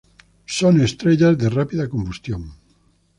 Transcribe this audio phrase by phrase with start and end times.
[0.57, 2.41] Son estrellas de rápida combustión.